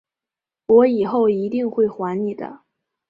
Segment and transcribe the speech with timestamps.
[0.65, 2.61] 我以后一定会还你的